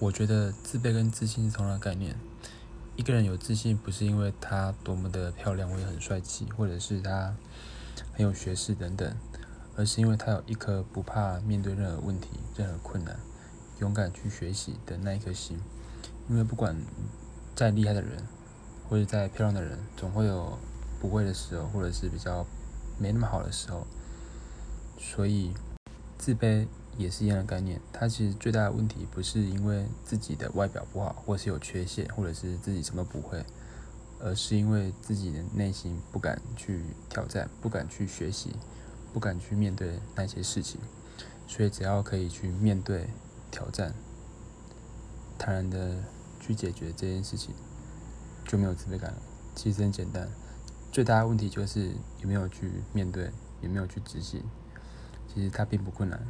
[0.00, 2.16] 我觉得自卑跟自信是同样的概念。
[2.96, 7.34] 一个人有自信，不是因为他多么的漂亮或者很帅气，或者是他
[8.14, 9.14] 很有学识等等，
[9.76, 13.20] 而是因为他有一颗不怕面对任何问题、任何困难，
[13.80, 15.60] 勇敢去学习的那一颗心。
[16.30, 16.74] 因为不管
[17.54, 18.26] 再厉害的人，
[18.88, 20.58] 或者再漂亮的人，总会有
[20.98, 22.46] 不会的时候，或者是比较
[22.98, 23.86] 没那么好的时候。
[24.98, 25.52] 所以，
[26.16, 26.66] 自卑。
[27.00, 33.42] 也是一样的概念，它其实最大的问题不是因为自己的外表不好，或是有缺陷，或者是自己什么不会，
[34.18, 38.54] 而是因为自己的内心不敢去挑战，不敢去学习，
[39.14, 40.78] 不敢去面对那些事情。
[41.46, 43.08] 所以只要可以去面对
[43.50, 43.94] 挑战，
[45.38, 45.96] 坦然的
[46.38, 47.54] 去解决这件事情，
[48.46, 49.22] 就没有自卑感了。
[49.54, 50.28] 其实很简单，
[50.92, 53.32] 最大的问题就是有没有去面对，
[53.62, 54.42] 有没有去执行。
[55.32, 56.20] 其实它并不困难。